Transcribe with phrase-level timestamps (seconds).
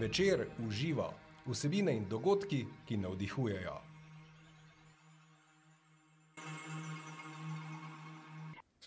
[0.00, 1.12] Večer uživa
[1.46, 3.74] vsebine in dogodki, ki navdihujejo.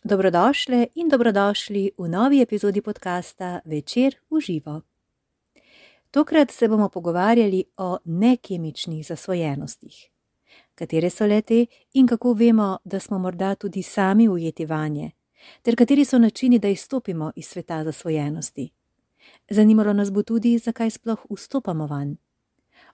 [0.03, 4.81] Dobrodošli in dobrodošli v novi epizodi podcasta Večer uživa.
[6.11, 10.09] Tokrat se bomo pogovarjali o nekemičnih zasvojenostih.
[10.75, 15.11] Katere so lete in kako vemo, da smo morda tudi sami ujeti vanje,
[15.61, 18.71] ter kateri so načini, da izstopimo iz sveta zasvojenosti.
[19.49, 22.17] Zanimalo nas bo tudi, zakaj sploh vstopamo van.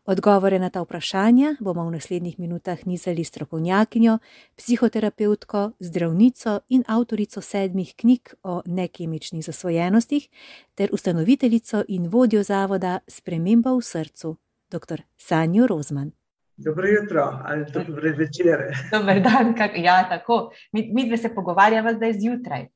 [0.07, 4.17] Odgovore na ta vprašanja bomo v naslednjih minutah nizali strokovnjakinjo,
[4.55, 10.29] psihoterapevtko, zdravnico in avtorico sedmih knjig o nekemičnih zasvojenostih
[10.75, 14.37] ter ustanoviteljico in vodjo zavoda Sprememba v srcu,
[14.71, 15.01] dr.
[15.17, 16.11] Sanjo Rozman.
[16.57, 18.59] Dobro jutro ali dobro večer.
[18.91, 20.51] Dober dan, kak, ja, tako.
[20.71, 22.67] Mi, mi dve se pogovarjamo zdaj zjutraj.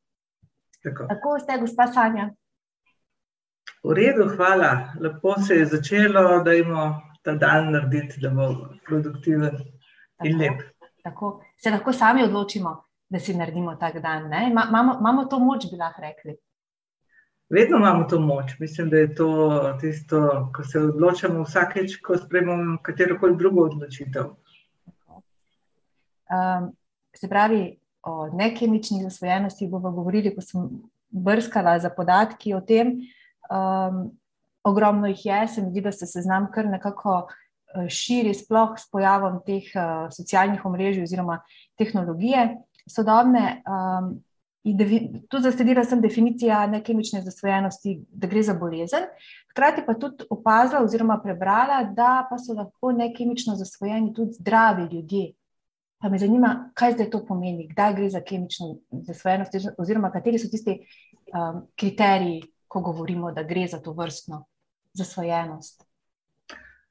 [0.84, 1.08] Tako.
[1.08, 2.30] Tako ste, gospa Sanja.
[3.84, 4.94] V redu, hvala.
[5.00, 8.50] Lepo se je začelo, da imamo ta dan narediti, da bo
[8.86, 9.58] produktiven
[10.24, 10.44] in Tako.
[10.44, 10.62] lep.
[11.04, 11.30] Tako.
[11.58, 12.76] Se lahko sami odločimo,
[13.10, 14.30] da si naredimo tak dan.
[14.30, 14.52] ne?
[14.54, 16.36] Ma- Imamo, imamo to moč, bi lahko rekli.
[17.50, 18.60] Vedno imamo to moč.
[18.60, 19.28] Mislim, da je to
[19.82, 24.24] tisto, ko se odločamo vsakeč, ko sprejmemo katero koli drugo odločitev.
[26.32, 26.72] Um,
[27.16, 30.70] se pravi, o nekemičnih zasvojenostih bomo govorili, ko sem
[31.10, 33.02] brskala za podatki o tem.
[33.52, 34.12] Um,
[34.64, 38.90] ogromno jih je, se mi zdi, da se seznam kar nekako eh, širi, sploh s
[38.92, 41.42] pojavom teh uh, socialnih omrežij oziroma
[41.78, 42.50] tehnologije
[42.88, 43.62] sodobne.
[43.68, 44.22] Um,
[45.30, 49.08] tu zasledila sem definicija nekemične zasvojenosti, da gre za bolezen.
[49.52, 55.32] Hkrati pa tudi opazila oziroma prebrala, da pa so lahko nekemično zasvojeni tudi zdravi ljudje.
[56.02, 60.50] Pa me zanima, kaj zdaj to pomeni, kdaj gre za kemično zasvojenost, oziroma kateri so
[60.50, 60.78] tisti
[61.34, 64.46] um, kriteriji, ko govorimo, da gre za to vrstno
[64.94, 65.84] zasvojenost.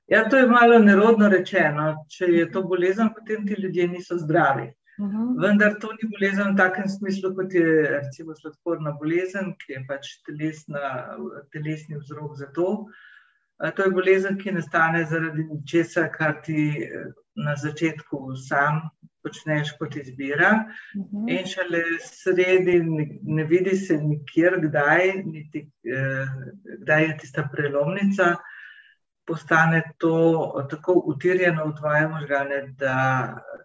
[0.07, 2.05] Ja, to je malo nerodno rečeno.
[2.11, 4.67] Če je to bolezen, potem ti ljudje niso zdravi.
[5.01, 5.39] Mhm.
[5.41, 7.65] Vendar to ni bolezen v takem smislu, kot je
[7.95, 10.91] recimo sladkorna bolezen, ki je pač telesna,
[11.55, 12.69] telesni vzrok za to.
[13.61, 18.83] A To je bolezen, ki nastane zaradi česa, kar ti eh, na začetku sam
[19.23, 20.51] počneš kot izbira,
[20.97, 21.29] Mhm.
[21.29, 22.81] in šele sredi
[23.23, 26.27] ne, vidi se nikjer, kdaj, niti, eh,
[26.83, 28.37] kdaj je tista prelomnica,
[29.27, 30.15] postane to
[30.71, 32.97] tako utirjeno v tvoje možgane, da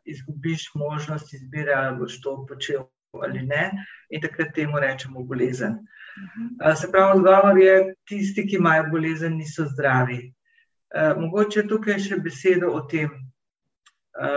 [0.06, 2.84] izgubiš možnost izbire, ali boš to počel
[3.24, 3.72] ali ne,
[4.10, 5.72] in takrat temu rečemo bolezen.
[6.18, 6.48] Mhm.
[6.60, 10.34] A, Se pravi, odgovor je, tisti, ki imajo bolezen, niso zdravi.
[10.96, 13.10] E, Mogoče tukaj še besedo o tem,
[14.20, 14.28] e,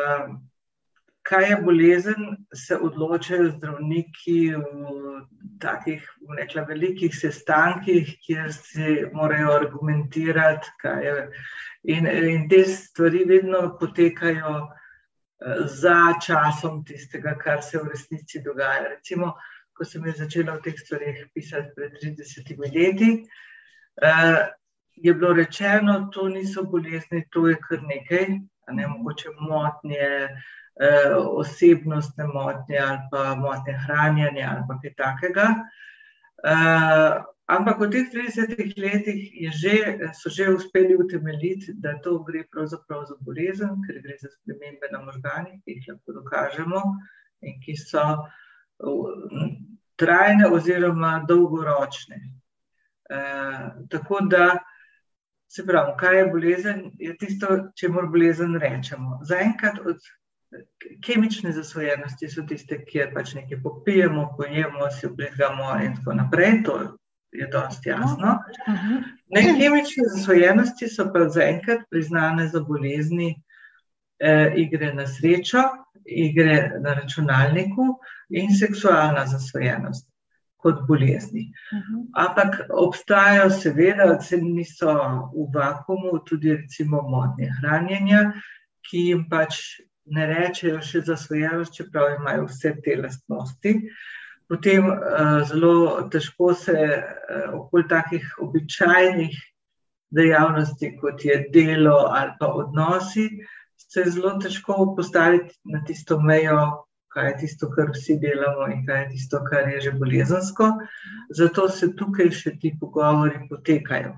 [1.29, 5.19] kaj je bolezen, se odločajo zdravniki v
[5.61, 11.15] takih, bom rekla, velikih sestankih, kjer se morajo argumentirati, kaj je.
[11.95, 18.89] In, in te stvari vedno potekajo eh, za časom tistega, kar se v resnici dogaja.
[18.89, 19.35] Recimo,
[19.77, 23.11] ko sem jaz začela o teh stvarih pisati pred 30 leti,
[24.03, 24.47] eh,
[24.97, 28.39] je bilo rečeno, to niso bolezni, to je kar nekaj,
[28.73, 30.09] ne mogoče motnje,
[31.19, 35.47] osebnostne motnje ali pa motnje hranjenja ali pa kaj takega.
[36.45, 43.05] Eh, ampak v teh 30 letih že, so že uspeli utemeljiti, da to gre pravzaprav
[43.11, 46.83] za bolezen, ker gre za spremembe na možganih, ki jih lahko dokažemo
[47.43, 49.11] in ki so uh,
[49.99, 52.23] trajne oziroma dolgoročne.
[53.11, 54.59] Eh, tako da,
[55.49, 59.19] se pravi, kaj je bolezen, je tisto, če moramo bolezen rečemo.
[59.25, 59.99] Zaenkrat od
[61.05, 66.63] kemične zasvojenosti so tiste, kjer pač nekaj popijemo, pojemo, si oblegamo in tako naprej.
[66.65, 66.79] To
[67.33, 68.39] je dosti jasno.
[69.35, 73.35] Nekemične zasvojenosti so pa zaenkrat priznane za bolezni
[74.19, 75.63] eh, igre na srečo,
[76.05, 77.99] igre na računalniku
[78.29, 80.09] in seksualna zasvojenost
[80.59, 81.53] kot bolezni.
[81.75, 82.01] Mhm.
[82.15, 84.95] Ampak obstajajo, seveda, se niso
[85.35, 88.33] v vakumu, tudi recimo motnje hranjenja,
[88.89, 89.61] ki jim pač
[90.15, 93.75] ne rečejo še zasvojenost, čeprav imajo vse te lastnosti.
[94.49, 99.37] Potem uh, zelo težko se uh, okoli takih običajnih
[100.11, 103.29] dejavnosti, kot je delo ali pa odnosi,
[103.77, 108.87] se je zelo težko postaviti na tisto mejo, kaj je tisto, kar vsi delamo in
[108.87, 110.73] kaj je tisto, kar je že bolezensko.
[111.35, 114.17] Zato se tukaj še ti pogovori potekajo.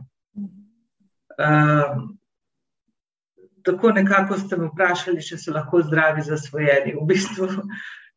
[1.40, 2.19] Um,
[3.64, 6.94] tako nekako ste me vprašali, če so lahko zdravi zasvojeni.
[6.98, 7.48] V bistvu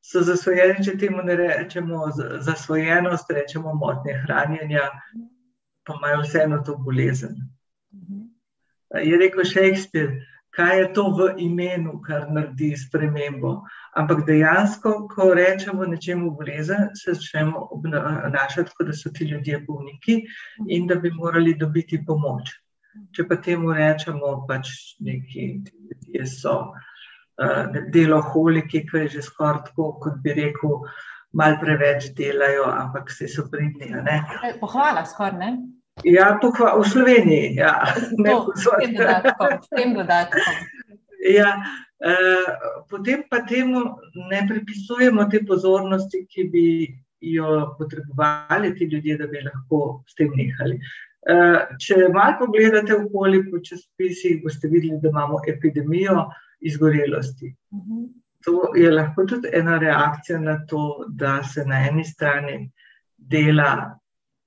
[0.04, 2.10] so zasvojeni, če temu ne rečemo
[2.46, 4.90] zasvojenost, rečemo motnje hranjenja,
[5.84, 7.40] pa imajo vseeno to bolezen.
[9.04, 10.22] Je rekel Shakespeare,
[10.54, 13.56] kaj je to v imenu, kar naredi spremembo.
[13.98, 20.20] Ampak dejansko, ko rečemo nečemu bolezen, se začnemo obnašati, kot da so ti ljudje bolniki
[20.70, 22.54] in da bi morali dobiti pomoč.
[23.14, 24.72] Če pa temu rečemo, pač
[25.04, 30.82] neki ljudje so uh, deloholiki, ki je že skoraj tako, kot bi rekel,
[31.34, 33.94] malo preveč delajo, ampak se so pridni.
[34.62, 35.54] Pohvala, skoraj ne.
[36.02, 37.54] Ja, pohva, v Sloveniji.
[37.62, 37.86] Ja.
[38.26, 39.50] To, s tem dodatkom.
[39.62, 40.54] S tem dodatkom.
[41.30, 41.54] Ja,
[42.02, 42.50] uh,
[42.90, 43.86] potem pa temu
[44.30, 46.68] ne pripisujemo te pozornosti, ki bi
[47.24, 50.82] jo potrebovali ti ljudje, da bi lahko s tem nehali.
[51.24, 56.28] Uh, če malo pogledate okoli po časopisih, boste videli, da imamo epidemijo
[56.60, 57.56] izgorelosti.
[57.72, 58.04] Uh mhm.
[58.44, 62.72] To je lahko tudi ena reakcija na to, da se na eni strani
[63.18, 64.00] dela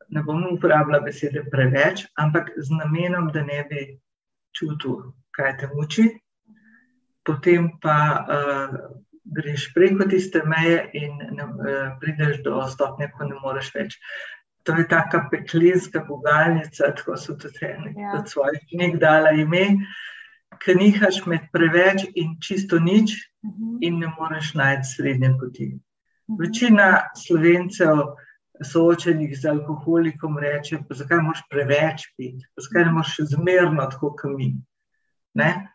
[0.08, 3.87] ne bom uporabljala besede preveč, ampak z namenom, da ne bi
[4.56, 6.06] čutil, kaj te muči,
[7.26, 8.76] potem pa uh,
[9.37, 13.99] greš preko tiste meje in ne, uh, prideš do stopnje, ko ne moreš več.
[14.67, 18.17] To je taka peklinska gugalnica, tako so tudi eni ja.
[18.19, 19.65] od svojih knjig dala ime,
[20.63, 23.65] ki nihaš med preveč in čisto nič uh mhm.
[23.65, 23.79] -huh.
[23.81, 25.67] in ne moreš najti srednje poti.
[25.67, 25.79] Uh mhm.
[25.79, 26.41] -huh.
[26.41, 28.17] Večina slovencev
[28.65, 34.55] soočenih z alkoholikom, reče: Zakaj moraš preveč piti, zakaj ne moreš zmerno, tako kot mi.
[35.35, 35.69] Ne?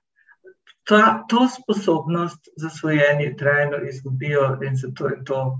[0.89, 5.59] Ta, to sposobnost za svojenje trajno izgubijo, in zato je to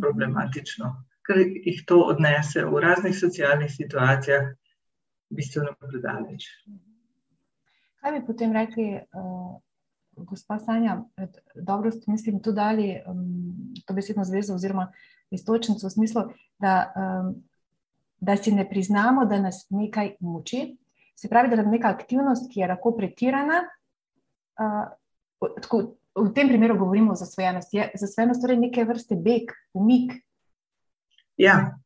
[0.00, 4.52] problematično, ker jih to odnese v raznih socialnih situacijah,
[5.32, 6.48] bistveno predaleč.
[8.02, 9.54] Kaj bi potem rekli, uh,
[10.26, 10.98] gospa Sanja,
[11.54, 14.90] dobro ste, mislim, tudi dali um, to besedno zvezo, oziroma
[15.30, 16.24] istočnico v smislu,
[16.58, 17.34] da, um,
[18.20, 20.76] da si ne priznamo, da nas nekaj muči.
[21.16, 23.62] Se pravi, da je neka aktivnost, ki je lahko pretirana.
[24.58, 24.90] Uh,
[25.62, 25.82] tako,
[26.14, 27.76] v tem primeru govorimo o zasvojenosti.
[27.76, 30.12] Je zasvojenost torej neke vrste beg, umik.
[31.36, 31.78] Ja,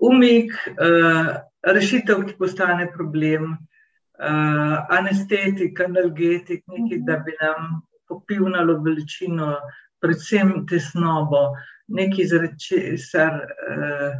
[0.00, 9.54] umik, uh, rešitev, ki postane problem, uh, anestetik, analgetik, nekaj, da bi nam popivnalo veličino,
[10.02, 11.50] predvsem tesnobo,
[11.88, 14.18] nekaj, zaradi česar uh,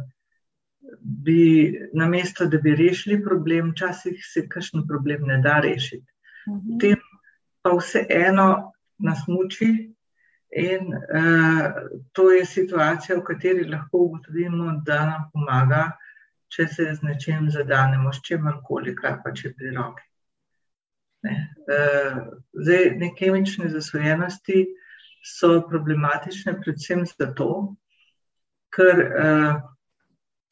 [1.01, 6.07] bi na mesto, da bi rešili problem, včasih se kakšen problem ne da rešiti.
[6.49, 6.77] Mhm.
[6.79, 6.99] Potem
[7.61, 8.47] pa vseeno
[8.99, 9.93] nas muči.
[10.51, 11.73] In uh,
[12.11, 15.85] to je situacija, v kateri lahko ugotovimo, da nam pomaga,
[16.51, 20.03] če se z nečem zadanemo, s čim koli, kar pa če pri roki.
[21.23, 21.35] Ne.
[21.71, 22.17] Uh,
[22.65, 24.65] zdaj, ne kemične zasvojenosti
[25.23, 27.47] so problematične, predvsem zato,
[28.75, 29.55] ker, uh,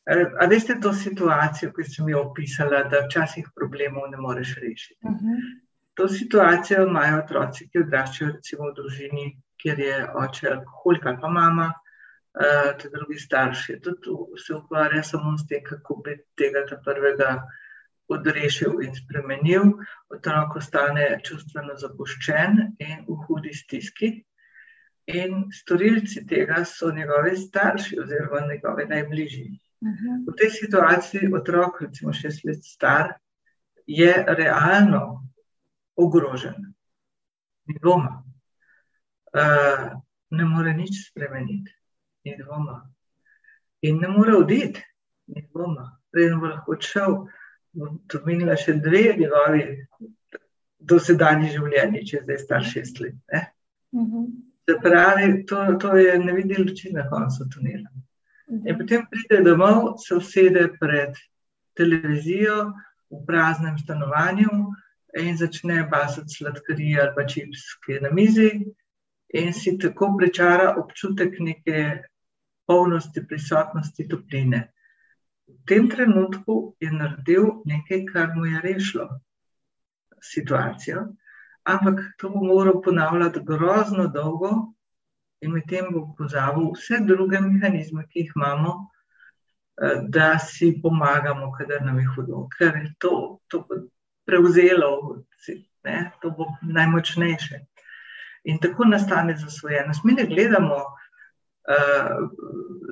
[0.08, 5.02] a veste, to situacijo, ki sem jo opisala, da včasih problemov ne moreš rešiti.
[5.04, 5.36] Uh mhm.
[5.36, 5.60] -huh.
[6.00, 9.24] To situacijo imajo otroci, ki odraščajo recimo v družini,
[9.62, 13.80] kjer je oče alkoholik ali pa mama, uh, te drugi starši.
[13.84, 14.16] Tudi
[14.46, 17.42] se ukvarja samo s tem, kako bi tega prvega
[18.10, 19.74] odrešil in spremenil.
[20.10, 24.12] Otrok ostane čustveno zapuščen in v hudi stiski.
[25.10, 29.50] In storilci tega so njegovi starši oziroma njegovi najbližji.
[29.82, 29.96] Uh mhm.
[29.96, 30.32] -huh.
[30.32, 33.14] V tej situaciji otrok, recimo šest let star,
[33.88, 35.30] je realno
[35.96, 36.74] ogrožen.
[37.66, 38.29] Ni dvoma.
[39.30, 39.90] Uh,
[40.30, 41.72] ne more nič spremeniti,
[42.26, 42.80] ni dvoma.
[43.82, 44.82] In ne more oditi,
[45.28, 45.86] ni dvoma.
[46.12, 47.16] Preden bo lahko odšel,
[47.74, 49.64] bo to minila še dve njegovi
[50.80, 53.18] dosedajni življenji, če zdaj star šest let.
[53.32, 54.06] Uh mhm.
[54.12, 54.30] -huh.
[54.70, 57.90] Se pravi, to, to je ne vidi luči na koncu tunela.
[58.66, 61.18] In potem pride domov, se usede pred
[61.74, 62.74] televizijo
[63.10, 64.50] v praznem stanovanju
[65.18, 68.50] in začne basati sladkarije ali pa čips, ki je na mizi,
[69.34, 72.02] in si tako prečara občutek neke
[72.68, 74.68] polnosti, prisotnosti topline.
[75.48, 79.10] V tem trenutku je naredil nekaj, kar mu je rešilo
[80.22, 81.08] situacijo
[81.70, 84.52] ampak to bo moral ponavljati grozno dolgo,
[85.42, 88.74] in medtem bo pozabil vse druge mehanizme, ki jih imamo,
[89.82, 93.66] eh, da si pomagamo, kadar nam je hudo, ker je to, to
[94.26, 95.24] prevzelo,
[95.84, 97.60] ne, to bo najmočnejše.
[98.44, 100.04] In tako nastane zasvojenost.
[100.04, 102.30] Mi ne gledamo uh,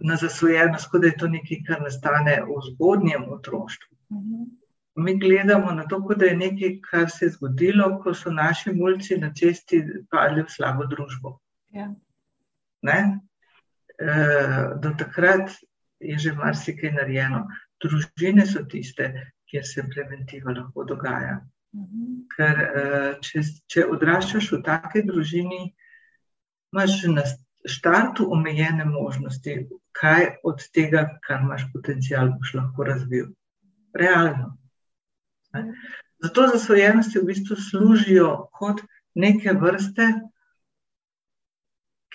[0.02, 3.96] na zasvojenost, kot da je to nekaj, kar nastane v zgodnjem otroštvu.
[4.10, 4.44] Uh mhm.
[4.96, 9.18] mi gledamo na to, da je nekaj, kar se je zgodilo, ko so naši mulci
[9.18, 11.40] na cesti padli v slabo družbo.
[11.70, 11.92] Ja.
[13.98, 14.14] E,
[14.82, 15.52] do takrat
[16.00, 17.48] je že marsikaj narejeno.
[17.82, 19.10] Družine so tiste,
[19.50, 21.40] kjer se preventiva lahko dogaja.
[22.36, 22.62] Ker
[23.26, 23.42] če,
[23.72, 25.62] če odraščaš v taki družini,
[26.74, 27.26] imaš na
[27.68, 29.56] štartu omejene možnosti,
[29.98, 33.32] kaj od tega, kar imaš potencial, boš lahko razvil.
[33.98, 34.54] Realno.
[36.24, 38.84] Zato zasvojenosti v bistvu služijo kot
[39.18, 40.12] neke vrste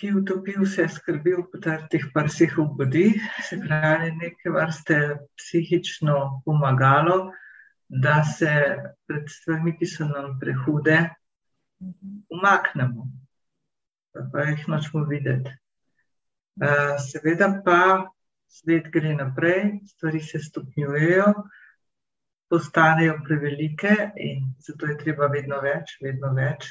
[0.03, 3.05] ki utopi vse skrbi v teh prsih v vodi,
[3.47, 4.97] se pravi, neke vrste
[5.39, 7.31] psihično pomagalo,
[7.93, 10.97] da se pred stvarmi, ki so nam prehude,
[12.33, 13.05] umaknemo,
[14.33, 15.53] pa jih nočemo videti.
[17.05, 17.83] Seveda pa
[18.49, 21.27] svet gre naprej, stvari se stopnjujejo,
[22.49, 26.71] postanejo prevelike in zato je treba vedno več, vedno več.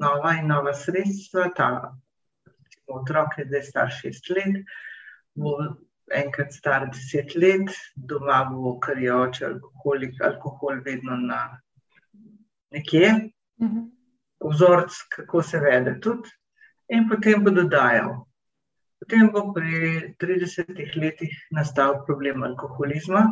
[0.00, 1.70] Nova in nova sredstva, ta
[2.88, 4.60] otrok je zdaj star šest let,
[5.36, 5.56] bo
[6.10, 11.60] enkrat star deset let, doma bo kar je oče, alkoholik, alkohol vedno na
[12.70, 13.12] nekje,
[13.62, 13.84] mhm.
[14.40, 16.30] vzorc, kako se vede tudi,
[16.88, 18.24] in potem bo dodajal.
[19.00, 23.22] Potem bo pri 30 letih nastal problem alkoholizma,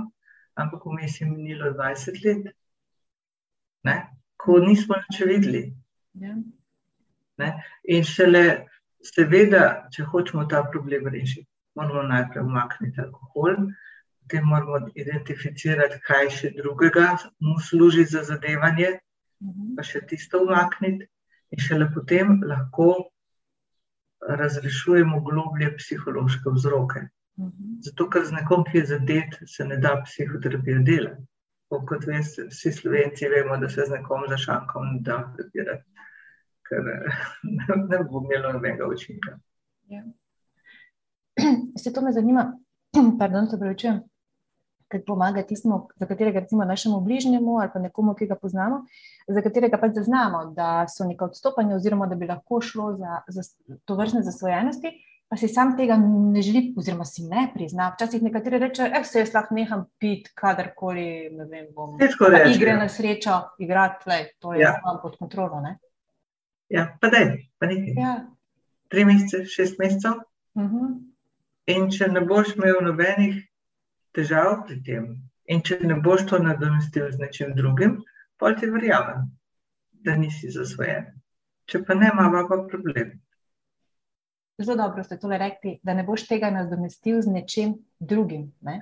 [0.55, 2.55] ampak vmes je minilo 20 let,
[3.85, 3.99] ne?
[4.39, 5.63] ko nismo nič videli.
[6.15, 6.35] Ja.
[7.91, 8.69] In šele
[9.05, 11.47] Seveda, če hočemo ta problem rešiti,
[11.79, 13.57] moramo najprej umakniti alkohol,
[14.23, 17.07] potem moramo identificirati, kaj še drugega
[17.45, 18.91] mu služi za zadevanje,
[19.45, 19.77] mhm.
[19.77, 21.09] pa še tisto umakniti,
[21.55, 22.91] in šele potem lahko
[24.29, 27.07] razrešujemo globlje psihološke vzroke.
[27.39, 27.79] Mhm.
[27.87, 31.25] Zato, ker z nekom, ki je zadet, se ne da psihoterapija delati.
[31.69, 35.99] Kot veste, vsi slovenci vemo, da se z nekom za šankom ne da pretirati
[36.69, 36.85] ker
[37.91, 39.39] ne bo imelo nobenega učinka.
[39.89, 40.03] Ja.
[41.83, 42.53] Se to me zanima,
[43.21, 44.01] pardon, se pravičujem,
[44.89, 48.85] kaj pomaga tistemu, za katerega recimo našemu bližnjemu ali pa nekomu, ki ga poznamo,
[49.29, 53.43] za katerega pač zaznamo, da so neka odstopanja oziroma da bi lahko šlo za, za
[53.85, 54.93] to vrstne zasvojenosti,
[55.29, 57.91] pa si sam tega ne želi oziroma si ne prizna.
[57.95, 61.99] Včasih nekateri rečejo, eh, se jaz lahko neham piti, kadarkoli, ne vem, bom.
[62.55, 64.73] Igre na srečo, igrati, lej, to je ja.
[65.03, 65.77] pod kontrolo, ne?
[66.69, 67.95] Ja, pa da je, pa nekaj.
[67.97, 68.17] Ja.
[68.89, 70.25] Tri mesece, šest mesecev.
[70.55, 70.77] Uh mhm.
[70.77, 71.08] -huh.
[71.69, 73.43] In če ne boš imel nobenih
[74.17, 75.09] težav pri tem,
[75.53, 77.99] in če ne boš to nadomestil z nečim drugim,
[78.41, 79.27] pa ti verjamem,
[80.05, 81.11] da nisi zasvojen.
[81.69, 83.19] Če pa ne, ima pa problem.
[84.59, 88.49] Zelo dobro ste tole rekli, da ne boš tega nadomestil z nečim drugim.
[88.65, 88.81] Ne?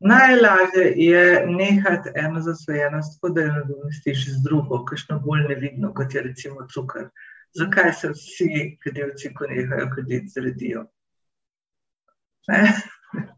[0.00, 6.14] Najlažje je nehati eno zasvojenost, tako da jo nadomestiš z drugo, kakšno bolj nevidno, kot
[6.14, 7.10] je recimo cukor.
[7.58, 8.50] Zakaj se vsi
[8.84, 10.86] kadilci, ko nehajo kaditi, zredijo?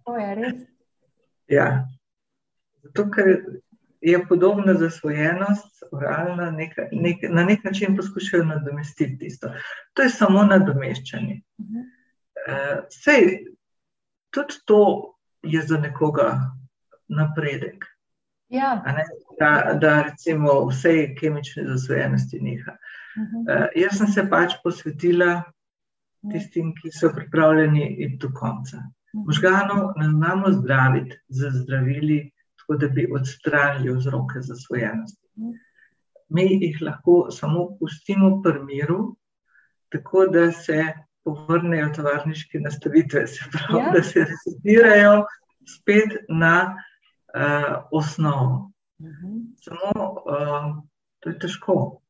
[0.05, 0.63] To je res.
[1.49, 1.89] Ja.
[2.83, 3.27] Zato, ker
[4.01, 9.51] je podobna zasvojenost, oralna, neka, nek, na nek način poskušajo nadomestiti tisto.
[9.93, 11.41] To je samo nadomeščanje.
[11.59, 11.85] Uh -huh.
[12.47, 13.47] uh, sej,
[14.31, 16.41] tudi to je za nekoga
[17.09, 17.85] napredek.
[18.49, 18.83] Ja.
[19.39, 22.73] Da, da recimo vse kemične zasvojenosti neha.
[22.73, 23.59] Uh -huh.
[23.59, 25.45] uh, jaz sem se pač posvetila ja.
[26.33, 28.83] tistim, ki so pripravljeni iti do konca.
[29.25, 35.29] Možganov ne znamo zdraviti z zdravili, tako da bi odstranili vzroke zasvojenosti.
[35.39, 35.51] Mhm.
[36.29, 39.17] Mi jih lahko samo pustimo pri miru,
[39.89, 40.85] tako da se
[41.25, 43.93] povrnejo tovarniške nastavitve, se pravi, ja.
[43.95, 45.25] da se resetirajo
[45.67, 48.73] spet na uh, osnovo.
[48.99, 49.07] Uh.
[49.07, 49.45] -huh.
[49.65, 50.85] Samo uh,
[51.21, 52.03] to je težko.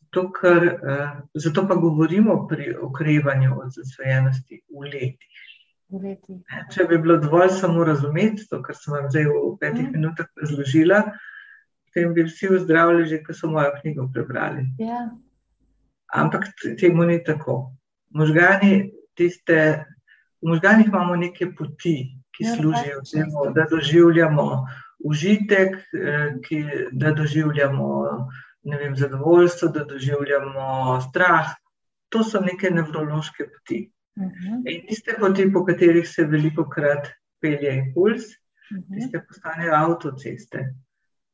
[0.00, 5.38] Zato, ker, uh, zato pa govorimo pri okrevanju od zasvojenosti v letih.
[6.72, 9.92] Če bi bilo dovolj samo razumeti to, kar sem vam zdaj v petih mm.
[9.96, 11.02] minutah razložila,
[11.86, 14.66] potem bi vsi ozdravili, že ko so mojo knjigo prebrali.
[14.80, 15.10] Ja.
[16.12, 16.48] Ampak
[16.80, 17.74] temu ni tako.
[18.16, 19.84] Možgani, tiste,
[20.40, 21.96] v možganih imamo neke poti,
[22.32, 24.46] ki ja, služijo temu, da doživljamo
[25.04, 27.88] užitek, eh, ki, da doživljamo
[28.64, 31.52] vem, zadovoljstvo, da doživljamo strah.
[32.08, 33.90] To so neke nevrološke poti.
[34.16, 34.32] Uh mhm.
[34.32, 34.72] -huh.
[34.72, 37.08] In tiste poti, po katerih se veliko krat
[37.40, 38.82] pelje impuls, uh mhm.
[38.82, 38.94] -huh.
[38.94, 40.74] tiste postanejo avtoceste.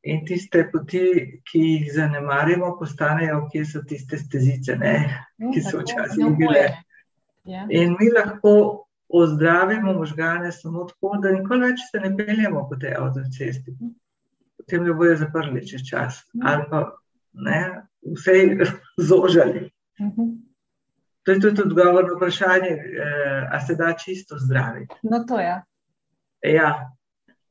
[0.03, 4.93] In tiste poti, ki jih zanemarimo, postanejo, kje so tiste stezice, ne,
[5.37, 6.67] uh, ki so včasih bile.
[7.43, 7.65] Ja.
[7.69, 12.93] In mi lahko ozdravimo možgane samo tako, da nikoli več se ne peljemo po tej
[12.97, 13.75] avtocesti.
[14.57, 16.83] Potem jo bojo zaprli čez čas ali pa
[17.33, 17.61] ne,
[18.05, 18.35] vse
[19.09, 19.69] zožali.
[21.23, 24.95] To je tudi odgovor na vprašanje, eh, ali se da čisto zdraviti.
[25.03, 25.61] No, to je.
[26.43, 26.89] Ja,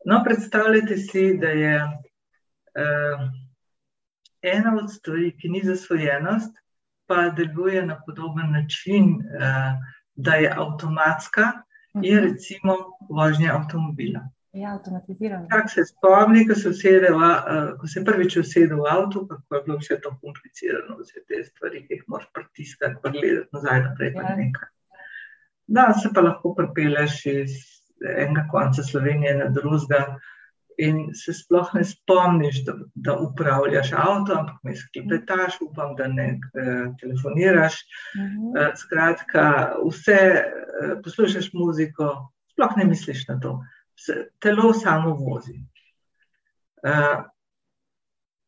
[0.04, 3.20] No, predstavljajte si, da je uh,
[4.42, 6.54] ena od stvari, ki ni zasvojenost,
[7.06, 9.74] pa deluje na podoben način, uh,
[10.14, 12.06] da je avtomatska, uh -huh.
[12.06, 12.24] je mhm.
[12.24, 12.76] recimo
[13.10, 14.28] vožnja avtomobila.
[14.52, 15.46] Ja, avtomatizirano.
[15.50, 19.62] Kak se spomni, ko se, usede, uh, ko se prvič usede v avto, kako je
[19.66, 24.14] bilo vse to komplicirano, vse te stvari, ki jih moraš pritiskati, pa gledati nazaj naprej.
[24.16, 24.36] Ja.
[25.66, 27.58] Da, se pa lahko pripeleš iz
[28.16, 30.16] enega konca Slovenije na drugega,
[30.78, 36.28] in se sploh ne spomniš, da, da upravljaš avto, ampak mi sklepetaš, upam, da ne
[36.30, 37.74] eh, telefoniraš.
[37.74, 38.36] Uh mhm.
[38.38, 38.62] -huh.
[38.62, 43.77] eh, skratka, vse eh, poslušaš muziko, sploh ne misliš na to, se,
[44.38, 45.54] telo samo vozi.
[46.82, 47.22] Eh,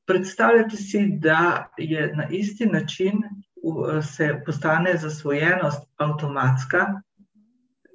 [0.06, 3.22] predstavljate si, da je na isti način.
[4.02, 6.86] Se postane zasvojenost avtomatska,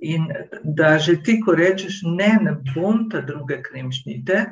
[0.05, 0.27] In
[0.63, 4.45] da že ti, ko rečeš, ne, ne bom ta druge kremšnite,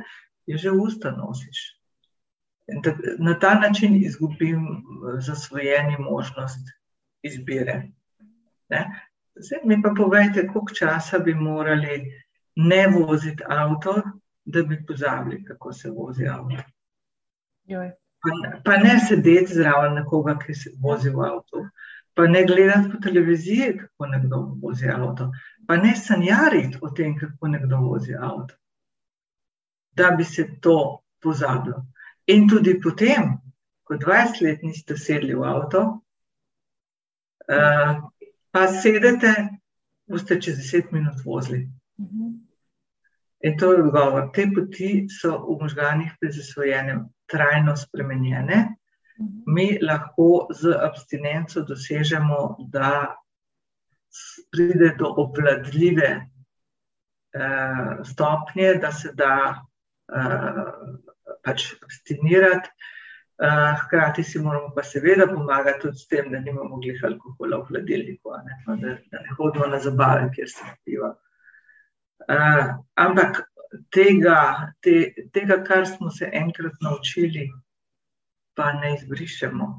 [0.47, 1.77] je že usta nosiš.
[2.83, 6.71] Da, na ta način izgubim eh, zasvojeni možnost
[7.21, 7.91] izbire.
[8.69, 8.81] Ne?
[9.35, 12.22] Zdaj mi pa povejte, koliko časa bi morali
[12.55, 14.01] ne voziti avto,
[14.45, 16.63] da bi pozabili, kako se vozi avto.
[18.23, 21.63] Pa, pa ne sedeti zraven nekoga, ki se vozi v avtu
[22.13, 25.31] pa ne gledati po televiziji, kako nekdo vozi avto,
[25.67, 28.55] pa ne sanjariti o tem, kako nekdo vozi avto,
[29.91, 31.85] da bi se to pozabilo.
[32.25, 33.37] In tudi potem,
[33.83, 35.81] ko 20 let niste sedli v avto,
[37.49, 37.97] uh,
[38.51, 39.33] pa sedete,
[40.07, 41.67] boste čez 10 minut vozili.
[43.43, 44.29] In to je odgovor.
[44.35, 48.59] Te poti so v možganjih pri zasvojenem trajno spremenjene.
[49.47, 52.39] Mi lahko z abstinenco dosežemo,
[52.71, 53.15] da
[54.51, 56.09] pride do obvladljive
[57.33, 59.35] eh, stopnje, da se da
[60.07, 60.63] eh,
[61.43, 62.69] pač abstinirati.
[63.43, 67.65] Uh, hkrati si moramo pa seveda pomagati tudi s tem, da nimamo glih alkohola v
[67.71, 68.57] hladilniku, ne?
[68.67, 71.09] Da, da ne hodimo na zabave, kjer se piva.
[71.09, 71.32] Uh,
[72.27, 73.41] ampak
[73.89, 77.49] tega, te, tega, kar smo se enkrat naučili,
[78.55, 79.69] pa ne izbrišemo.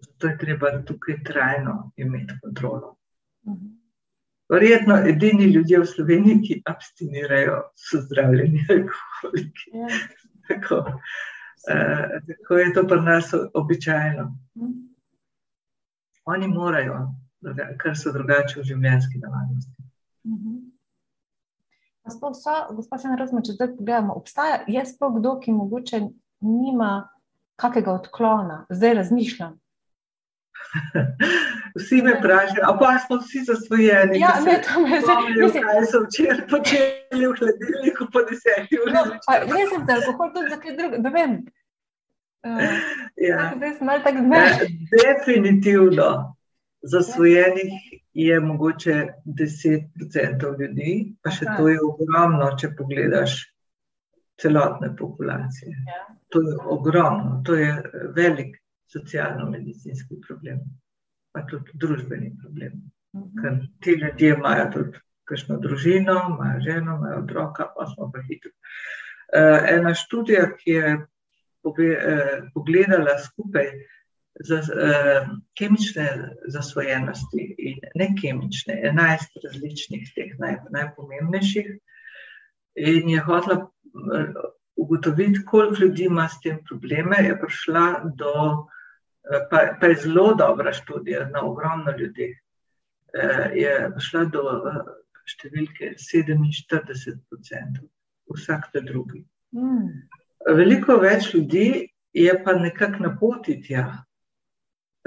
[0.00, 2.96] Zato je treba tukaj trajno imeti kontrolo.
[4.50, 9.70] Verjetno edini ljudje v Sloveniji, ki abstinirajo, so zdravljeni alkoholiki.
[9.72, 9.88] Ja.
[10.48, 14.24] Tako, uh, tako je to pri nas običajno.
[16.24, 16.98] Oni morajo,
[17.78, 19.86] ker so drugače v življenjski navadnosti.
[22.04, 26.00] Gospod, se ne razumem, če zdaj pogledamo, obstaja jaz pa kdo, ki mogoče
[26.40, 27.08] nima
[27.60, 29.58] kakega odklona, zdaj razmišljam.
[31.78, 34.20] Vsi me vprašajo, pa smo vsi zasvojeni.
[34.20, 35.62] Ja, ne, to me zdaj.
[35.62, 38.94] Kaj so včeraj počeli v hladilniku po desetih urah?
[38.94, 41.38] No, ne sem za alkohol, tudi za kaj drugega, ne vem.
[42.44, 42.60] Uh,
[43.28, 43.52] ja.
[43.52, 44.58] ja,
[44.96, 46.10] definitivno
[46.82, 47.72] zasvojenih
[48.12, 51.56] je mogoče 10% ljudi, pa še Aha.
[51.56, 53.36] to je ogromno, če pogledaš
[54.40, 55.76] celotne populacije.
[55.86, 56.06] Ja.
[56.32, 57.74] To je ogromno, to je
[58.16, 58.56] velik
[58.90, 60.62] socialno-medicinski problem,
[61.32, 62.80] pa tudi družbeni problem.
[63.12, 63.28] Uh mhm.
[63.28, 63.42] -huh.
[63.42, 68.50] Ker ti ljudje imajo tudi kakšno družino, imajo ženo, imajo otroka, pa smo pa hitri.
[68.50, 73.70] Uh, ena študija, ki je uh, pogledala skupaj
[74.48, 76.06] za, uh, kemične
[76.48, 81.74] zasvojenosti in nekemične, enajst različnih, teh naj, najpomembnejših,
[82.76, 83.70] in je hotela
[84.76, 88.32] ugotoviti, koliko ljudi ima s tem probleme, je prišla do,
[89.32, 92.38] eh, pa, pa je zelo dobra študija na ogromno ljudi,
[93.14, 94.80] eh, je prišla do eh,
[95.32, 97.88] številke 47%,
[98.30, 99.24] vsak te drugi.
[99.52, 100.06] Mm.
[100.56, 104.04] Veliko več ljudi je pa nekako na poti tja.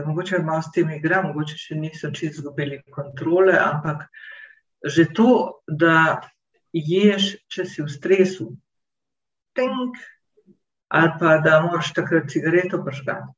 [0.03, 4.09] Da mogoče malo s tem igra, mogoče še niso čisto izgubili kontrole, ampak
[4.83, 6.19] že to, da
[6.75, 8.49] ješ, če si v stresu,
[9.55, 9.95] tink,
[10.91, 13.31] ali pa da moraš takrat cigareto prižgati.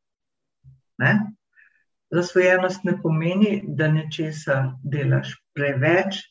[2.15, 6.23] Zasvojenost ne pomeni, da nečesa delaš preveč,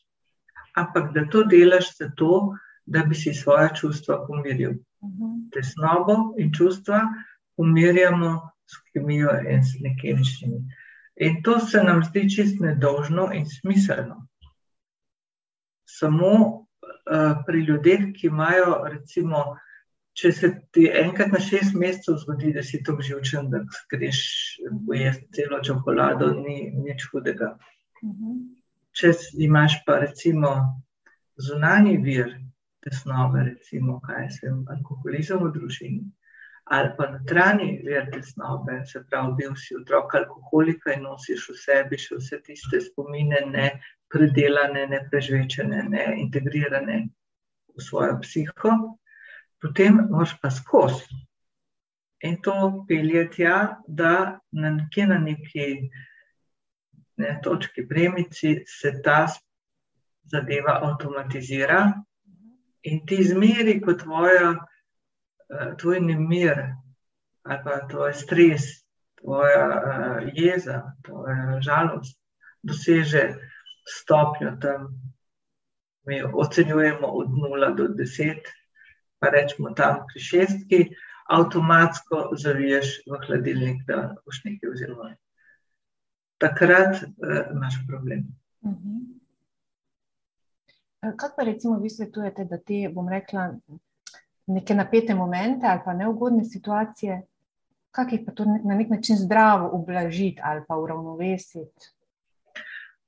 [0.75, 4.75] ampak da to delaš zato, da bi si svoje čustva pomiril.
[5.55, 7.05] Tesnobo in čustva
[7.55, 8.33] pomirjamo
[8.65, 10.61] s kemijo in s nekemičnimi.
[11.15, 14.27] In to se nam zdi čist nedožno in smiselno.
[15.85, 19.45] Samo uh, pri ljudeh, ki imajo recimo
[20.15, 24.21] če se ti enkrat na šest mesecev zgodi, da si tako živčen, da greš
[24.87, 27.55] pojesti celo čokolado, ni nič hudega.
[28.01, 28.15] Uh mhm.
[28.15, 28.43] -huh.
[28.95, 29.11] Če
[29.43, 30.49] imaš pa recimo
[31.35, 32.29] zunani vir
[32.83, 36.03] tesnobe, recimo, kaj se jim alkoholizem v družini,
[36.65, 41.99] ali pa notranji vir tesnobe, se pravi, bil si otrok alkoholika in nosiš v sebi
[42.01, 43.67] še vse tiste spomine, ne
[44.09, 46.97] predelane, ne prežvečene, ne integrirane
[47.75, 48.73] v svojo psiho,
[49.61, 51.21] potem moš pa skozi.
[52.25, 55.65] In to pelje tja, da na nekje na neki
[57.21, 59.27] ne, točki premici se ta
[60.31, 61.93] zadeva avtomatizira
[62.89, 64.55] in ti zmeri kot tvoja,
[65.79, 66.63] tvoj nemir
[67.45, 68.63] ali pa tvoj stres,
[69.21, 72.17] tvoja uh, jeza, tvoja žalost
[72.65, 73.35] doseže
[73.85, 74.87] stopnjo tam,
[76.07, 78.41] mi ocenjujemo od 0 do 10,
[79.19, 80.79] pa rečemo tam pri šestki,
[81.29, 84.97] avtomatsko zaviješ v hladilnik, da boš nekaj vzel.
[86.41, 88.25] Takrat uh, imaš problem.
[88.61, 88.79] Uh mhm.
[88.79, 89.15] -huh.
[91.05, 93.53] Eh, kaj pa recimo vi svetujete, da te, bom rekla,
[94.47, 97.21] neke napete momente ali pa neugodne situacije,
[97.91, 101.91] kako jih pa to na nek način zdravo ublažiti ali pa uravnovesiti?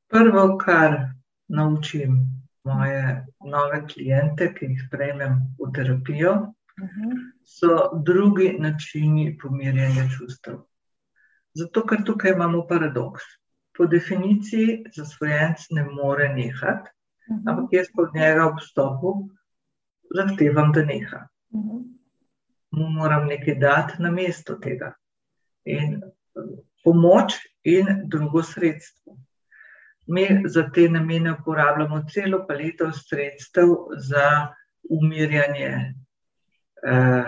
[0.08, 1.00] Prvo, kar
[1.48, 2.20] naučim
[2.64, 7.10] moje nove klijente, ki jih prejmem v terapijo, uh mhm.
[7.10, 7.18] -huh.
[7.44, 10.56] so drugi načini pomirjanja čustev.
[11.54, 13.24] Zato, ker tukaj imamo paradoks.
[13.78, 16.90] Po definiciji zasvojenc ne more nehati,
[17.28, 17.36] -huh.
[17.40, 17.50] Mhm.
[17.50, 19.30] ampak jaz od njega v stopu
[20.16, 21.28] zahtevam, da neha.
[21.52, 21.70] Uh mhm.
[21.70, 21.84] -huh.
[22.72, 24.94] Mu moram nekaj dati na mesto tega.
[25.66, 26.02] In
[26.84, 29.18] pomoč in drugo sredstvo.
[30.08, 33.68] Mi za te namene uporabljamo celo paleto sredstev
[33.98, 34.48] za
[34.90, 35.94] umirjanje
[36.88, 37.24] eh,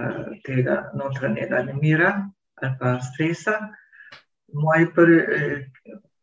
[0.45, 2.29] tega notranjega nemira
[2.61, 3.51] ali pa stresa.
[4.53, 5.19] Moji prvi,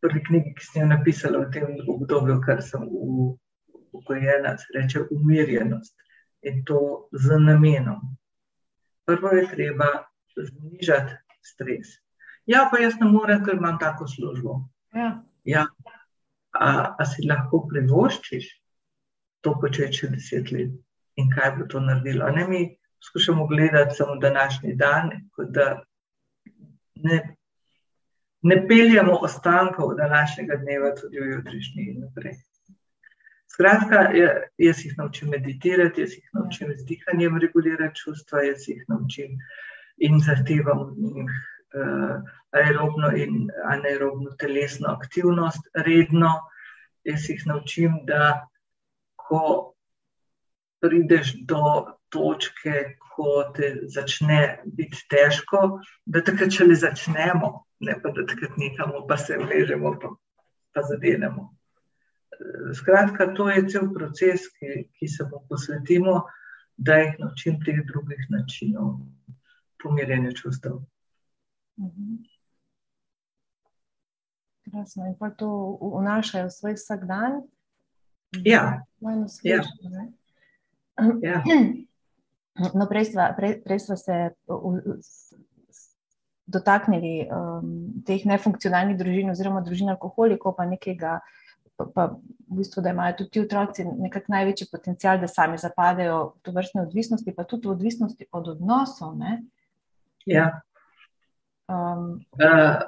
[0.00, 3.28] prvi knjigi, ki sem jo napisala v tem obdobju, kar sem v
[3.72, 5.94] upokojena, se reče umirjenost
[6.46, 8.00] in to z namenom.
[9.06, 9.88] Prvo je treba
[10.36, 11.98] znižati stres.
[12.46, 14.60] Ja, pa jaz ne morem, ker imam tako službo.
[14.94, 15.10] Ja.
[15.44, 15.66] Ja.
[16.54, 18.48] A, a si lahko privoščiš
[19.44, 20.74] to početi še deset let
[21.20, 22.30] in kaj bo to naredilo?
[22.34, 22.60] Ne, mi
[23.08, 25.10] skušamo gledati samo današnji dan,
[25.58, 25.66] da
[27.02, 27.18] ne,
[28.42, 32.38] ne peljemo ostankov današnjega dneva tudi v jutrišnji in naprej.
[33.56, 34.10] Skratka,
[34.60, 39.38] jaz jih naučim meditirati, jaz jih naučim z dihanjem regulirati čustva, jaz jih naučim
[39.96, 42.20] in zahtevam od njih uh,
[42.52, 46.34] aerobno in anaerobno telesno aktivnost redno.
[47.04, 48.44] Jaz jih naučim, da
[49.16, 49.72] ko
[50.84, 51.64] prideš do
[52.12, 57.54] točke, ko te začne biti težko, da takrat še le začnemo,
[57.88, 60.12] ne pa da takrat nekamo, pa se vležemo, pa,
[60.76, 61.55] pa zadenemo.
[62.74, 66.22] Skratka, to je cel proces, ki, ki se mu posvetimo,
[66.76, 68.98] da jih naučim teh drugih načinov
[69.82, 70.80] pomirjenja čustev.
[71.80, 72.16] Mhm.
[74.70, 75.06] Krasno.
[75.06, 77.42] In pa to vnašajo v svoj vsak dan.
[78.44, 78.82] Ja.
[79.42, 79.62] ja.
[81.22, 81.42] ja.
[82.74, 84.16] No, prej smo prej, prej se
[86.46, 91.45] dotaknili um, teh nefunkcionalnih družin, oziroma družin alkoholikov, pa nekega uh,
[91.76, 92.06] pa, pa
[92.48, 96.54] v bistvu, da imajo tudi ti otroci nekako največji potencial, da sami zapadejo v to
[96.56, 99.16] vrstne odvisnosti, pa tudi v odvisnosti od odnosov.
[99.18, 99.42] Ne?
[100.26, 100.60] Ja.
[101.68, 102.80] Um, uh,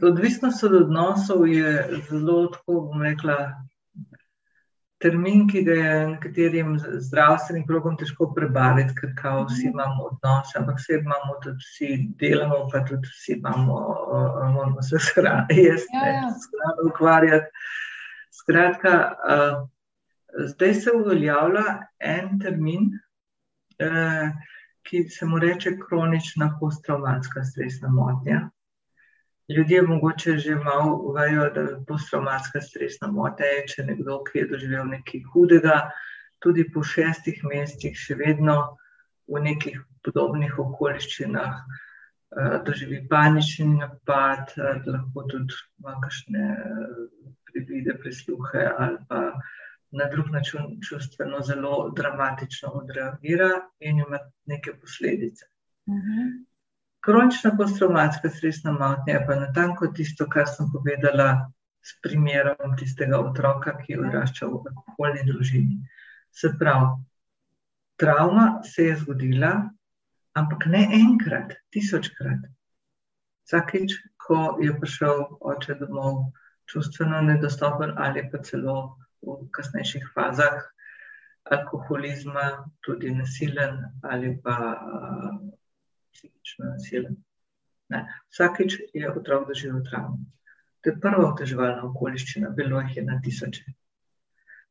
[0.00, 3.38] odvisnost od odnosov je zelo, tako bom rekla,
[5.02, 9.74] termin, ki ga je nekaterim zdravstvenim krogom težko prebaviti, ker kao vsi mhm.
[9.74, 14.98] imamo odnose, ampak vse imamo, tudi vsi delamo, pa tudi vsi imamo, uh, moramo se
[14.98, 16.30] s hrano jesti, ja, ja.
[16.30, 17.68] s hrano ukvarjati.
[18.42, 18.94] Skratka,
[19.34, 19.60] uh,
[20.54, 21.76] zdaj se uveljavlja
[22.14, 22.90] en termin,
[23.82, 24.32] uh,
[24.82, 28.48] ki se mu reče kronična posttraumatska stresna motnja
[29.56, 34.88] ljudje mogoče že malo vejo, da je posttraumatska stresna motnja, če nekdo, ki je doživel
[34.90, 35.78] nekaj hudega,
[36.42, 38.56] tudi po šestih mesecih, še vedno
[39.30, 47.98] v nekih podobnih okoliščinah, eh, doživi panični napad, eh, lahko tudi ima kakšne eh, privide,
[47.98, 49.26] prisluhe ali pa.
[49.92, 55.44] Na drug način čustveno zelo dramatično odreagira in ima neke posledice.
[55.86, 56.14] Uh mhm.
[56.16, 56.51] -huh.
[57.02, 61.28] Kronična posttraumatska stresna motnja je pa natanko tisto, kar sem povedala
[61.82, 65.78] s primerom tistega otroka, ki je odraščal v okoljni družini.
[66.30, 66.92] Se pravi,
[67.98, 69.50] travma se je zgodila,
[70.38, 72.44] ampak ne enkrat, tisočkrat.
[73.50, 76.20] Vsakič, ko je prišel oče domov,
[76.70, 78.76] čustveno nedostopen ali pa celo
[79.26, 80.62] v kasnejših fazah,
[81.50, 82.46] alkoholizma,
[82.86, 85.34] tudi nasilen ali pa uh,
[86.12, 87.16] psihično nasilen.
[87.92, 88.06] Ne.
[88.32, 90.18] Vsakič je otrok doživel travmo.
[90.82, 93.74] To je prva oteževalna okoliščina, bilo jih je na tisoče.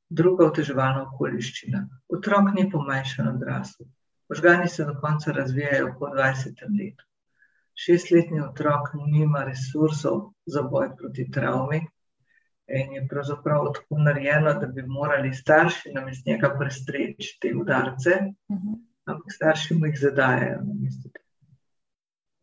[0.09, 1.85] Druga oteževalna okoliščina.
[2.17, 3.87] Otrok ni pomajšan odrasel.
[4.31, 7.07] Možgani se do konca razvijajo po 20 letu.
[7.85, 11.81] Šestletni otrok nima resursov za boj proti travmi,
[12.79, 18.09] in je pravzaprav tako narejeno, da bi morali starši namest njega prestreči te udarce,
[18.51, 18.73] mhm.
[19.05, 20.73] ampak starši mu jih zadajajo na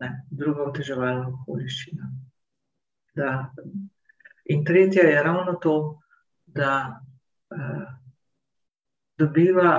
[0.01, 0.37] mestu.
[0.43, 2.11] Druga oteževalna okoliščina.
[3.19, 3.33] Da.
[4.55, 5.77] In tretja je ravno to,
[6.47, 7.01] da
[7.53, 7.89] uh,
[9.19, 9.73] dobiva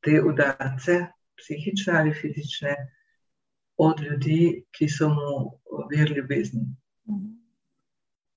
[0.00, 1.00] te udarce,
[1.36, 2.76] psihične ali fizične,
[3.76, 5.34] od ljudi, ki so mu
[5.90, 6.64] vir ljubezni.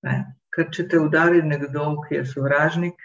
[0.03, 0.23] -huh.
[0.55, 3.03] Ker če te udari nekdo, ki je sovražnik,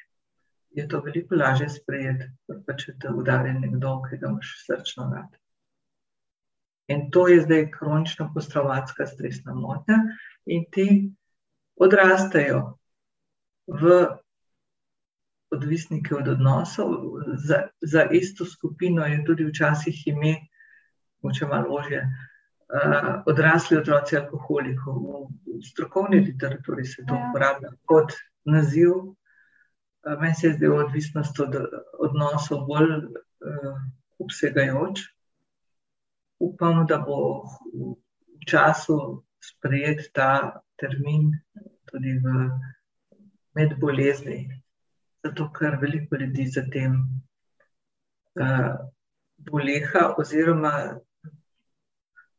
[0.72, 5.10] je to veliko lažje sprejeti, kot pa če te udari nekdo, ki ga imaš srčno
[5.12, 5.36] rad.
[6.92, 9.98] In to je zdaj kronična posttraumatska stresna motnja,
[10.46, 11.12] in ti
[11.76, 12.78] odrastejo
[13.66, 14.06] v
[15.52, 16.94] odvisnike od odnosov.
[17.36, 20.36] Za, za isto skupino je tudi včasih ime,
[21.22, 25.28] moče malo ožje, uh, odrasli otroci alkoholikov.
[25.46, 27.28] V strokovni literaturi se to ja.
[27.28, 28.12] uporablja kot
[28.44, 28.90] naziv.
[28.90, 31.56] Uh, meni se je zdelo odvisnost od
[31.98, 33.76] odnosov bolj uh,
[34.18, 35.04] obsegajoč.
[36.42, 37.18] Upam, da bo
[37.72, 38.96] v času
[39.42, 41.30] sprejet ta termin
[41.90, 42.34] tudi v
[43.54, 44.40] medbolezni,
[45.22, 46.98] zato ker veliko ljudi za tem
[48.40, 48.74] uh,
[49.50, 50.72] boleha, oziroma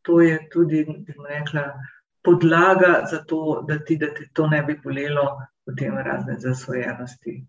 [0.03, 0.83] to je tudi
[1.29, 1.63] rekla,
[2.23, 5.27] podlaga za to, da ti da te to ne bi bolelo,
[5.65, 7.39] potem razne zasvojenosti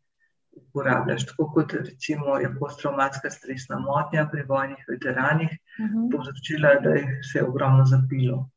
[0.56, 1.26] uporabljaš.
[1.26, 5.98] Tako kot recimo je posttraumatska stresna motnja pri vojnih veteranih uh mhm.
[5.98, 6.10] -huh.
[6.12, 8.50] povzročila, da jih se je ogromno zapilo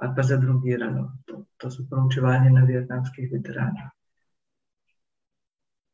[0.00, 1.12] ali pa zadrugiralo.
[1.24, 3.82] To, to so proučevanje na vietnamskih veteranih.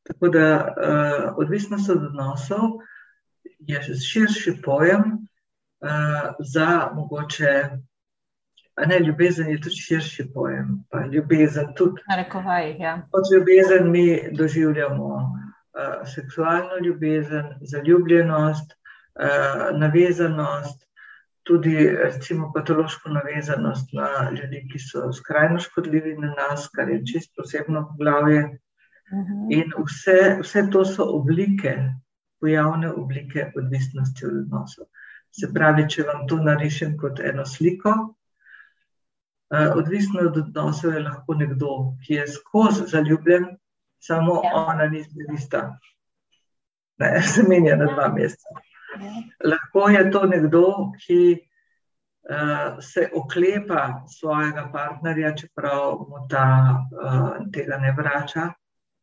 [0.07, 2.63] Tako da uh, odvisnost od odnosov
[3.59, 5.03] je širši pojem,
[5.81, 7.71] uh, za mogoče.
[8.85, 10.85] Ne, ljubezen je tudi širši pojem.
[11.13, 12.03] Ljubezen tudi.
[12.17, 12.97] Rekovaj, ja.
[13.11, 20.85] Kot ljubezen mi doživljamo uh, seksualno ljubezen, zaljubljenost, uh, navezanost,
[21.43, 27.43] tudi recimo patološko navezanost na ljudi, ki so skrajno škodljivi na nas, kar je čisto
[27.43, 28.45] posebno poglavje.
[29.13, 29.33] Uh mhm.
[29.33, 29.59] -huh.
[29.59, 31.77] In vse, vse to so oblike,
[32.41, 34.87] pojavne oblike odvisnosti od odnosov.
[35.41, 38.15] Se pravi, če vam to narišem kot eno sliko,
[39.51, 43.47] odvisno od odnosov je lahko nekdo, ki je skozi zaljubljen,
[43.99, 44.51] samo ja.
[44.55, 45.79] ona ni zvesta.
[46.99, 48.49] Ne, se menja na dva meseca.
[49.01, 49.11] Ja.
[49.51, 56.47] Lahko je to nekdo, ki uh, se oklepa svojega partnerja, čeprav mu ta
[57.03, 58.51] uh, tega ne vrača,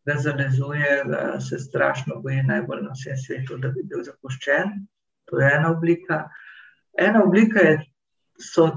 [0.05, 4.73] da zalezuje, da se strašno boji najbolj na vsem svetu, da bi bil zapuščen.
[5.31, 6.25] To je ena oblika.
[6.99, 7.77] Ena oblika je,
[8.39, 8.67] so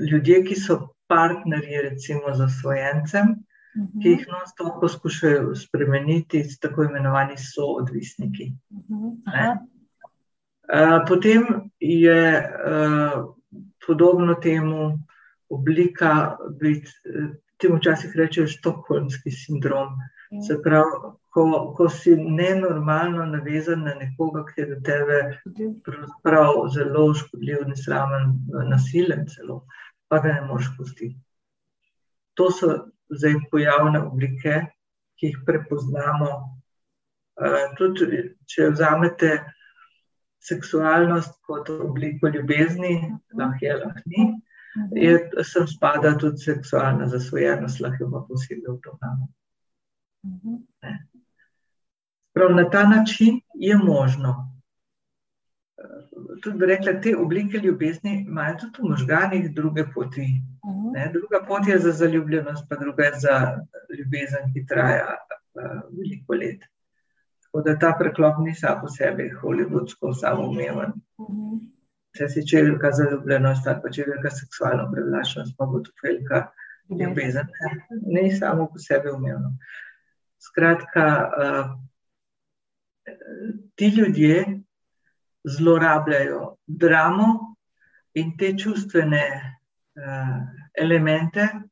[0.00, 4.02] ljudje, ki so partnerji, recimo, za svojencem, uh -huh.
[4.02, 8.52] ki jih enostavno poskušajo spremeniti, tako imenovani soodvisniki.
[8.70, 9.56] Uh -huh.
[9.58, 11.44] uh, potem
[11.80, 13.34] je uh,
[13.86, 14.98] podobno temu
[15.48, 16.90] oblika, biti,
[17.56, 19.88] temu včasih rečejo, štokholmski sindrom.
[20.34, 20.46] -huh.
[20.46, 20.90] Se pravi,
[21.30, 25.20] ko, ko si nenormalno navezan na nekoga, ki je do tebe
[26.74, 28.34] zelo škodljiv, nesramen,
[28.70, 29.64] nasilen, celo,
[30.08, 31.14] pa ga ne moreš pustiti.
[32.34, 32.70] To so
[33.10, 34.60] zdaj pojavne oblike,
[35.18, 36.30] ki jih prepoznamo.
[37.34, 39.30] Uh, tudi, če vzamete
[40.44, 42.94] seksualnost kot obliko ljubezni,
[43.34, 44.26] lahko je lahko ni,
[44.98, 45.14] je,
[45.46, 49.30] sem spada tudi seksualna zasvojenost, lahko pa posebej v to namo.
[52.34, 54.53] Prav na ta način je možno.
[56.42, 60.26] Tudi bi rekla, te oblike ljubezni imajo tudi v možganjih druge poti.
[60.66, 60.92] Mhm.
[60.94, 63.34] Ne, druga pot je za zaljubljenost, pa druga je za
[63.98, 66.64] ljubezen, ki traja uh, veliko let.
[67.44, 70.92] Tako da ta preklop ni sam po sebi, holivudsko, samoumeven.
[71.20, 71.62] Mhm.
[72.14, 76.44] Če si če velika zaljubljenost, ali pa če velika seksualna privlačnost, pa bo tudi velika
[76.90, 77.48] ljubezen.
[78.04, 79.56] Ne, ni samo po sebi umevno.
[80.38, 81.06] Skratka,
[81.46, 81.66] uh,
[83.74, 84.44] ti ljudje
[85.44, 87.56] zlorabljajo dramo
[88.14, 90.38] in te čustvene uh,
[90.74, 91.62] elemente uh,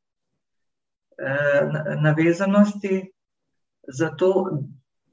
[2.01, 3.11] navezanosti,
[3.87, 4.59] zato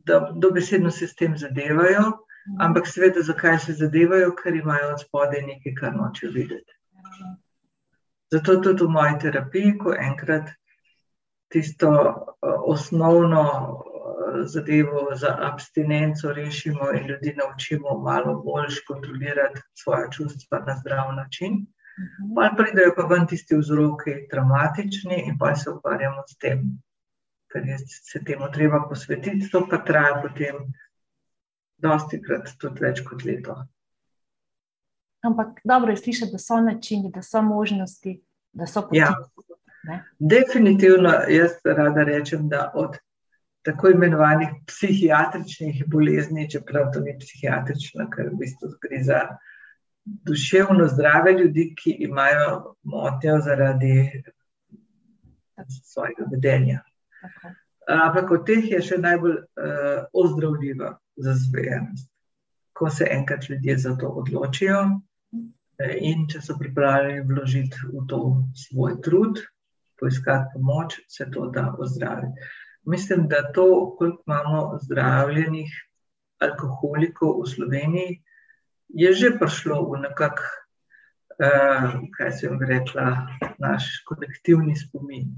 [0.05, 2.12] da dobesedno se s tem zadevajo
[2.59, 6.77] Ampak seveda, zakaj se zadevajo, ker imajo od spodaj nekaj, kar nočejo videti.
[8.33, 10.51] Zato tudi v moji terapiji, ko enkrat
[11.53, 11.90] tisto
[12.75, 13.44] osnovno
[14.45, 21.66] zadevo za abstinenco rešimo in ljudi naučimo malo bolj kontrolirati svoje čustva na zdrav način.
[22.37, 26.62] Pa pridejo pa ven tisti vzroki, traumatični, in pa se ukvarjamo s tem,
[27.53, 30.57] ker je se temu treba posvetiti, to pa traja potem,
[31.77, 33.57] dosti krat, tudi več kot leto.
[35.23, 38.21] Ampak dobro je slišati, da so načini, da so možnosti,
[38.53, 38.97] da so poti.
[38.97, 39.12] Ja.
[40.19, 42.97] Definitivno, jaz rada rečem, da od
[43.62, 49.20] tako imenovanih psihiatričnih bolezni, čeprav to ni psihiatrično, ker v bistvu gre za
[50.05, 54.23] duševno zdrave ljudi, ki imajo motnjo zaradi
[55.83, 56.81] svojega vedenja.
[57.90, 62.09] Ampak od teh je še najbolj uh, ozdravljiva zasvojenost.
[62.73, 64.85] Ko se enkrat ljudje za to odločijo
[66.01, 68.20] in če so pripravljeni vložiti v to
[68.57, 69.40] svoj trud,
[70.01, 72.49] poiskati pomoč, se to da ozdraviti.
[72.87, 75.71] Mislim, da to, koliko imamo zdravljenih
[76.40, 78.23] alkoholikov v Sloveniji,
[78.88, 83.27] je že prišlo v nekak, uh, kaj se jim rekla,
[83.59, 85.29] naš kolektivni spomin.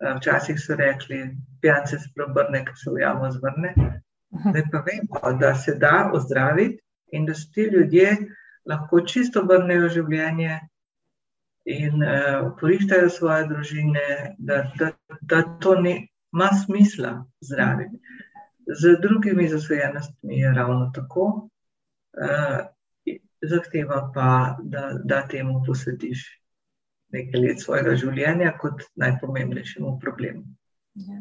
[0.00, 3.74] Uh, včasih so rekli, pijance se preobrne, ker se v jamo zvrne.
[4.30, 6.82] Zdaj pa vemo, da se da ozdraviti
[7.12, 8.16] in da so ti ljudje
[8.66, 10.58] lahko čisto obrnejo življenje
[11.66, 15.96] in uh, porištajo svoje družine, da, da, da to ne
[16.36, 17.96] ima smisla zdraviti.
[18.66, 21.48] Z drugimi zasvojenostmi je ravno tako.
[22.16, 22.66] Uh,
[23.42, 26.26] zahteva pa, da, da temu posvetiš
[27.08, 30.44] nekaj let svojega življenja, kot najpomembnejšemu problemu.
[31.06, 31.20] Ja.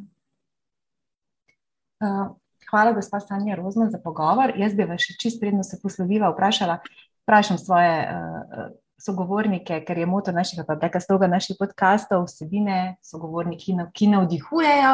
[2.03, 2.31] Uh,
[2.69, 4.55] hvala, gospod Sanja Rozman, za pogovor.
[4.59, 6.79] Jaz bi vas še čist predno se poslovila, vprašala,
[7.23, 13.75] vprašam svoje uh, sogovornike, ker je moto našega, pa tega stoga naših podkastov, vsebine, sogovorniki,
[13.93, 14.93] ki navdihujejo.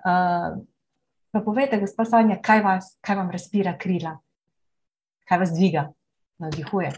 [0.00, 0.58] Uh,
[1.32, 4.18] pa povejte, gospod Sanja, kaj, vas, kaj vam razpira krila?
[5.30, 5.92] kaj vas dviga,
[6.38, 6.90] navdihuje?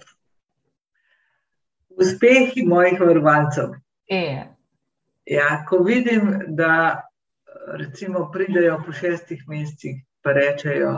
[2.00, 3.74] Uspehi mojih vrvalcev.
[4.09, 4.44] E.
[5.26, 7.02] Ja, ko vidim, da
[7.78, 10.94] recimo pridejo po šestih mesecih, pa rečejo,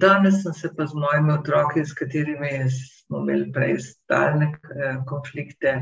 [0.00, 5.74] danes sem se pa z mojimi otroki, s katerimi smo imeli prej stalne eh, konflikte,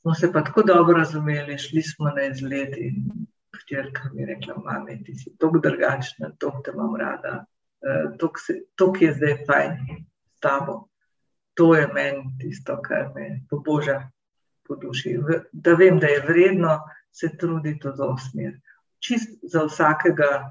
[0.00, 3.04] smo se pa tako dobro razumeli, šli smo na izlet in
[3.62, 7.44] včerka mi je rekla, mami, ti si tako drugačna, tako te imam rada,
[8.76, 9.74] to, ki je zdaj fajn
[10.36, 10.88] s tabo,
[11.54, 14.10] to je meni tisto, kar me poboža
[14.68, 15.18] po duši.
[15.52, 16.78] Da vem, da je vredno
[17.12, 18.58] se truditi v to smer.
[18.98, 20.50] Čist za vsakega,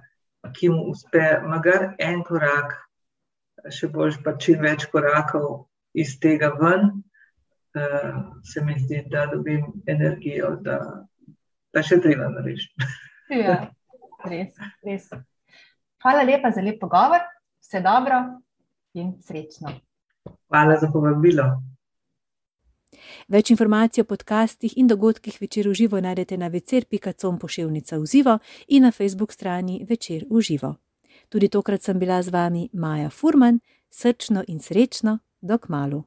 [0.53, 2.75] ki mu uspe, magar en korak,
[3.73, 6.91] še boljš pa čim več korakov iz tega ven,
[7.77, 10.79] uh, se mi zdi, da dobim energijo, da,
[11.73, 12.73] da še treba narediti.
[13.27, 13.57] Ja,
[14.23, 14.53] res,
[14.88, 15.10] res.
[15.99, 17.25] Hvala lepa za lep pogovor,
[17.60, 18.21] vse dobro
[18.95, 19.73] in srečno.
[20.47, 21.49] Hvala za povabilo.
[23.28, 28.39] Več informacij o podcastih in dogodkih večer v živo najdete na večer.com pošiljka v živo
[28.67, 30.76] in na Facebook strani večer v živo.
[31.30, 36.04] Tudi tokrat sem bila z vami Maja Furman, srčno in srečno, dok malu.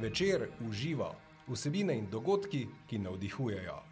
[0.00, 1.14] Večer v živo,
[1.48, 3.91] vsebine in dogodki, ki navdihujejo.